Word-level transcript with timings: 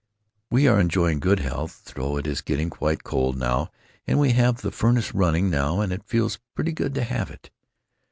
We 0.49 0.67
are 0.67 0.79
enjoying 0.79 1.19
good 1.19 1.41
health, 1.41 1.93
though 1.95 2.17
it 2.17 2.25
is 2.25 2.41
getting 2.41 2.71
quite 2.71 3.03
cold 3.03 3.37
now 3.37 3.69
and 4.07 4.19
we 4.19 4.31
have 4.31 4.61
the 4.63 4.71
furnace 4.71 5.13
running 5.13 5.51
now 5.51 5.79
and 5.79 5.93
it 5.93 6.07
feels 6.07 6.39
pretty 6.55 6.71
good 6.71 6.95
to 6.95 7.03
have 7.03 7.29
it. 7.29 7.51